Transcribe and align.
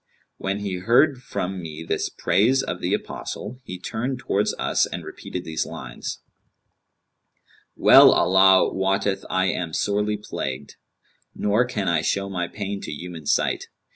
When 0.37 0.61
he 0.61 0.77
heard 0.77 1.21
from 1.21 1.61
me 1.61 1.85
this 1.87 2.09
praise 2.09 2.63
of 2.63 2.81
the 2.81 2.91
Apostle 2.95 3.59
he 3.63 3.77
turned 3.77 4.17
towards 4.17 4.55
us 4.57 4.87
and 4.87 5.03
repeated 5.03 5.43
these 5.45 5.63
lines, 5.63 6.23
'Well 7.75 8.11
Allah 8.11 8.73
wotteth 8.73 9.23
I 9.29 9.45
am 9.51 9.73
sorely 9.73 10.17
plagued: 10.17 10.77
* 11.09 11.35
Nor 11.35 11.65
can 11.65 11.87
I 11.87 12.01
show 12.01 12.31
my 12.31 12.47
pain 12.47 12.81
to 12.81 12.91
human 12.91 13.27
sight. 13.27 13.65